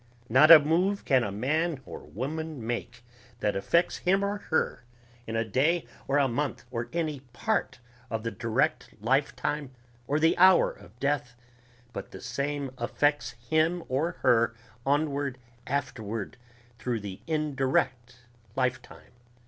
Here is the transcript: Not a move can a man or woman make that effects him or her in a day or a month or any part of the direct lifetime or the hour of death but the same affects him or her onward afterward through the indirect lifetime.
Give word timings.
Not 0.29 0.49
a 0.49 0.57
move 0.57 1.05
can 1.05 1.23
a 1.23 1.31
man 1.31 1.79
or 1.85 1.99
woman 1.99 2.65
make 2.65 3.03
that 3.39 3.55
effects 3.55 3.97
him 3.97 4.25
or 4.25 4.39
her 4.49 4.83
in 5.27 5.35
a 5.35 5.45
day 5.45 5.85
or 6.07 6.17
a 6.17 6.27
month 6.27 6.65
or 6.71 6.89
any 6.91 7.19
part 7.33 7.77
of 8.09 8.23
the 8.23 8.31
direct 8.31 8.95
lifetime 8.99 9.69
or 10.07 10.19
the 10.19 10.35
hour 10.39 10.71
of 10.71 10.99
death 10.99 11.35
but 11.93 12.09
the 12.09 12.19
same 12.19 12.71
affects 12.79 13.33
him 13.47 13.83
or 13.89 14.13
her 14.23 14.55
onward 14.87 15.37
afterward 15.67 16.35
through 16.79 16.99
the 16.99 17.21
indirect 17.27 18.23
lifetime. 18.55 19.11